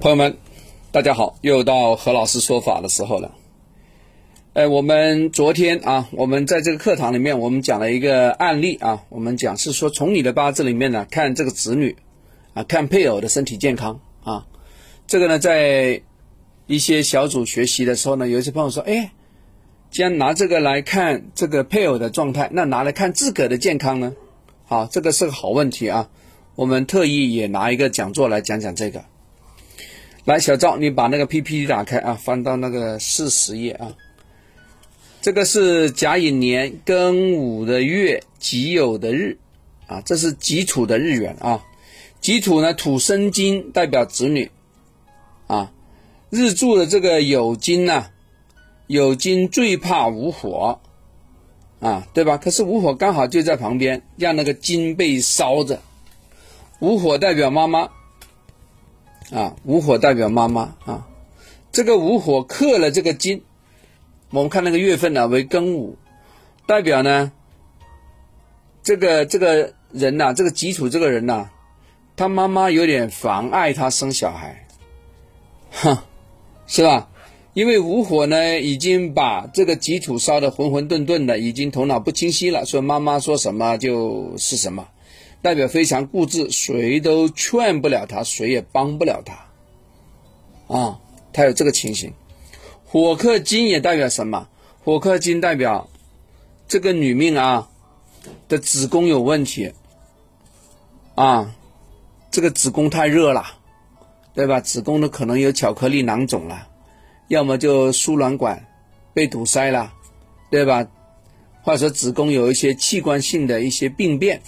[0.00, 0.36] 朋友们，
[0.92, 3.34] 大家好，又到何老师说法的时候了。
[4.52, 11.96] 哎，我们昨天啊，我们在这个课堂里面，我们讲了一个案例啊，我们讲是说从你的八字里面呢，看这个子女
[12.54, 14.46] 啊，看配偶的身体健康啊。
[15.08, 16.00] 这个呢，在
[16.68, 19.10] 一些小组学习的时候呢，有一些朋友说，哎，
[19.90, 24.14] 既然拿这个来看这个配偶的状态，那拿来看自个的健康呢？
[24.64, 26.08] 好，这个是个好问题啊。
[26.54, 29.04] 我们特意也拿一个讲座来讲讲这个。
[30.28, 33.96] 来，小赵，你把那个 PPT 打开啊，翻到那个四十页啊。
[35.22, 39.38] 这个是甲寅年庚午的月己酉的日
[39.86, 41.64] 啊，这是己土的日元啊。
[42.20, 44.50] 己土呢，土生金，代表子女
[45.46, 45.72] 啊。
[46.28, 48.04] 日柱的这个酉金呢，
[48.88, 50.78] 酉金最怕无火
[51.80, 52.36] 啊，对吧？
[52.36, 55.80] 可是无火刚好就在旁边，让那个金被烧着。
[56.80, 57.88] 无火代表妈妈。
[59.30, 61.06] 啊，午火代表妈妈啊，
[61.70, 63.42] 这个午火克了这个金，
[64.30, 65.98] 我们看那个月份呢为庚午，
[66.66, 67.30] 代表呢，
[68.82, 71.50] 这个这个人呐，这个己土这个人呐，
[72.16, 74.66] 他妈妈有点妨碍他生小孩，
[75.72, 75.98] 哼，
[76.66, 77.10] 是吧？
[77.52, 84.86] 因为午火呢已经把这个己土烧得浑浑沌沌的，已经头脑不清晰了，所以妈妈说什么就是什么。
[85.40, 91.00] 代表非常固执，谁都劝不了他，谁也帮不了他，啊，
[91.32, 92.12] 他有这个情形。
[92.84, 94.48] 火克金也代表什么？
[94.82, 95.88] 火克金代表
[96.66, 97.68] 这个女命啊
[98.48, 99.72] 的子宫有问题，
[101.14, 101.54] 啊，
[102.30, 103.44] 这个子宫太热了，
[104.34, 104.60] 对吧？
[104.60, 106.68] 子宫的可能有巧克力囊肿了，
[107.28, 108.66] 要么就输卵管
[109.14, 109.92] 被堵塞了，
[110.50, 110.86] 对吧？
[111.62, 114.42] 或者说子宫有一些器官性的一些病变。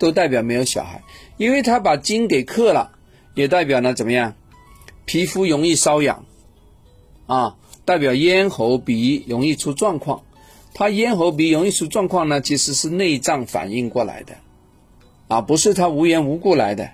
[0.00, 1.02] 都代表没有小孩，
[1.36, 2.92] 因为他把金给克了，
[3.34, 4.34] 也代表呢怎么样？
[5.04, 6.24] 皮肤容易瘙痒，
[7.26, 10.22] 啊，代表咽喉鼻容易出状况。
[10.72, 14.36] 他咽喉鼻容易出状况呢，其实是内脏反应过来的，
[15.28, 16.88] 啊，不是他无缘无故来的。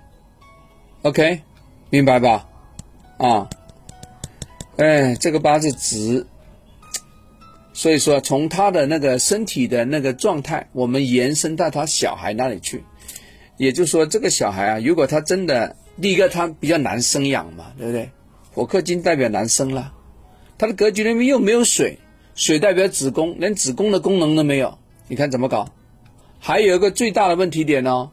[1.03, 1.43] OK，
[1.91, 2.49] 明白吧？
[3.19, 3.49] 啊，
[4.79, 6.27] 哎，这个八字直。
[7.77, 12.83] 所以说从他的那个身体的那个状态，我们延伸到他小孩那里去。
[13.59, 18.09] 也就是说，这个小孩啊，如果他真的第一个他比较难生养嘛，对不对？
[18.55, 19.93] 火克金代表难生了，
[20.57, 21.99] 他的格局里面又没有水，
[22.35, 25.69] 水代表子宫，连子宫的功能都没有，你看怎么搞？
[26.39, 28.11] 还有一个最大的问题点哦，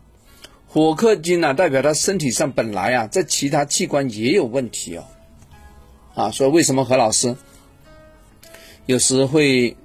[0.67, 5.05] 火克金呢，代表他身体上本来啊，在其他器官也有问题哦，
[6.15, 7.33] 啊，所以为什么何老师
[8.85, 9.77] 有时会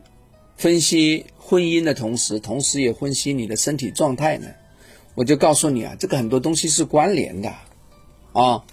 [0.56, 4.48] 分析婚姻的同时，同时也分析你的身体状态呢？
[5.14, 7.48] 我就告诉你啊，这个很多东西是关联的，
[8.32, 8.64] 啊，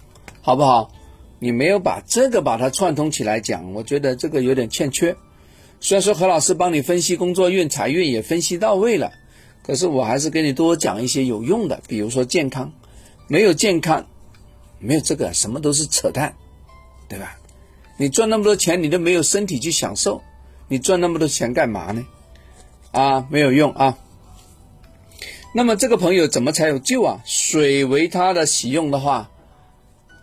[0.42, 0.92] 好不好？
[1.38, 5.16] 你没有把这个把它串通起来讲，我觉得这个有点欠缺。
[5.80, 9.12] 虽然说何老师帮你分析工作运、财运也分析到位了，
[9.62, 12.72] 可是我还是给你多讲一些有用的，比如说健康。
[13.28, 14.06] 没有健康，
[14.78, 16.34] 没有这个，什么都是扯淡，
[17.08, 17.36] 对吧？
[17.96, 20.22] 你赚那么多钱，你都没有身体去享受，
[20.68, 22.04] 你赚那么多钱干嘛呢？
[22.92, 23.96] 啊，没有用啊。
[25.54, 27.20] 那么这个朋友怎么才有救啊？
[27.24, 29.30] 水为他的喜用的话，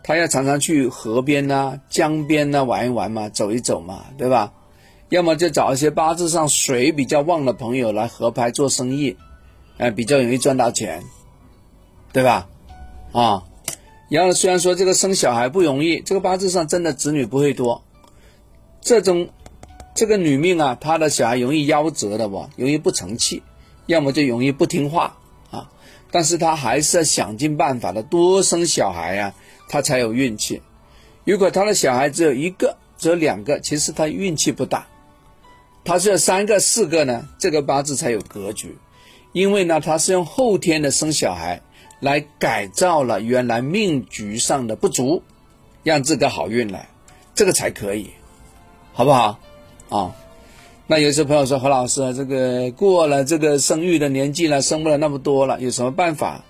[0.03, 4.53] 他要常常去河边呐、江边呐玩一玩嘛，走一走嘛，对吧？
[5.09, 9.15] 要么就找一些八字上水比较旺的朋友来合拍做生意，
[9.77, 11.03] 哎，比较容易赚到钱，
[12.11, 12.47] 对吧？
[13.11, 13.43] 啊，
[14.13, 17.83] 然后虽然说这个生小孩不容易，这个八字上真的子女不会多，
[18.79, 19.29] 这种
[19.95, 23.41] 这个女命啊，她的小孩容易夭折的不，容易不成器，
[23.87, 25.17] 要么就容易不听话
[25.49, 25.71] 啊。
[26.11, 29.33] 但是他还是要想尽办法的多生小孩啊，
[29.67, 30.61] 他才有运气。
[31.23, 34.85] 如果他的小孩只有一个、只有两个，其实他运气不大。
[35.83, 38.77] 他是要三个、四个呢，这个八字才有格局。
[39.31, 41.63] 因为呢，他是用后天的生小孩
[42.03, 45.23] 来改造了原来命局上的不足，
[45.83, 46.89] 让这个好运来，
[47.33, 48.09] 这个才可以，
[48.91, 49.39] 好不好？
[49.87, 50.13] 啊。
[50.85, 56.43] 那有些朋友说何老师，这个过了这个生育的年纪了，生不了那么多了，有什么办法？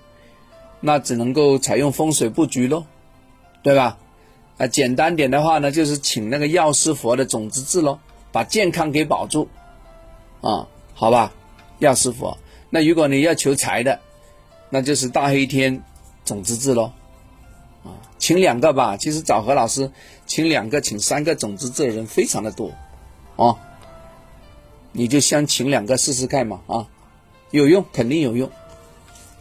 [0.80, 2.84] 那只能够采用风水布局喽，
[3.62, 3.96] 对吧？
[4.58, 8.00] 啊，简单点的话呢，就是请那个药师佛的种子字喽，
[8.32, 9.48] 把健康给保住，
[10.40, 11.32] 啊，好吧？
[11.78, 12.36] 药师佛。
[12.70, 14.00] 那如果你要求财的，
[14.70, 15.82] 那就是大黑天
[16.24, 16.92] 种子制喽。
[17.84, 18.96] 啊，请两个吧。
[18.96, 19.90] 其实找何老师，
[20.26, 22.72] 请两个，请三个种子制的人非常的多
[23.36, 23.56] 啊。
[24.92, 26.60] 你就先请两个试试看嘛。
[26.66, 26.88] 啊，
[27.50, 28.50] 有用肯定有用。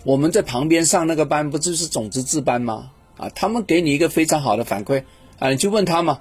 [0.03, 2.91] 我们在旁边上那个班，不就是种子制班吗？
[3.17, 5.03] 啊，他们给你一个非常好的反馈
[5.39, 5.49] 啊。
[5.49, 6.19] 你去问他嘛。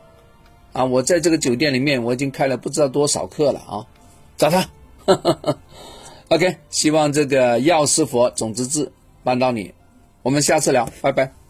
[0.72, 3.86] 啊，我在这个酒店里面，我已经开了不知道多少课了啊。
[4.36, 4.68] 找他。
[6.28, 8.92] ok 希望这个药师佛种子字
[9.22, 9.72] 帮到你。
[10.22, 11.41] 我们下次聊拜拜。